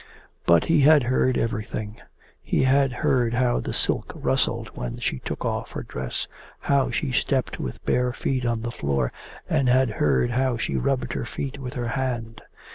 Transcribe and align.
But 0.47 0.63
he 0.65 0.79
had 0.79 1.03
heard 1.03 1.37
everything. 1.37 1.97
He 2.41 2.63
had 2.63 2.91
heard 2.91 3.35
how 3.35 3.59
the 3.59 3.71
silk 3.71 4.11
rustled 4.15 4.75
when 4.75 4.97
she 4.97 5.19
took 5.19 5.45
off 5.45 5.73
her 5.73 5.83
dress, 5.83 6.27
how 6.61 6.89
she 6.89 7.11
stepped 7.11 7.59
with 7.59 7.85
bare 7.85 8.11
feet 8.11 8.43
on 8.43 8.63
the 8.63 8.71
floor, 8.71 9.11
and 9.47 9.69
had 9.69 9.91
heard 10.01 10.31
how 10.31 10.57
she 10.57 10.75
rubbed 10.75 11.13
her 11.13 11.25
feet 11.25 11.59
with 11.59 11.75
her 11.75 11.89
hand. 11.89 12.41